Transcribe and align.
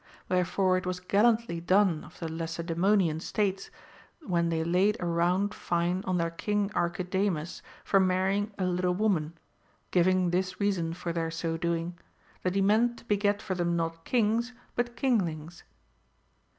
AVherefore 0.31 0.79
it 0.79 0.85
was 0.87 0.99
gallantly 0.99 1.59
done 1.59 2.03
of 2.03 2.17
the 2.17 2.27
Lacedaemonian 2.27 3.19
States, 3.19 3.69
when 4.21 4.49
they 4.49 4.63
laid 4.63 4.97
a 4.99 5.05
round 5.05 5.53
fine 5.53 6.01
on 6.07 6.17
their 6.17 6.31
king 6.31 6.71
Archidamus 6.71 7.61
for 7.83 7.99
marrying 7.99 8.51
a 8.57 8.65
little 8.65 8.95
woman, 8.95 9.33
giving 9.91 10.31
this 10.31 10.59
reason 10.59 10.95
for 10.95 11.13
their 11.13 11.29
so 11.29 11.55
doing: 11.55 11.99
that 12.41 12.55
he 12.55 12.61
meant 12.61 12.97
to 12.97 13.05
beget 13.05 13.43
for 13.43 13.53
them 13.53 13.75
not 13.75 14.03
kings, 14.03 14.53
but 14.73 14.95
kinglings. 14.97 15.61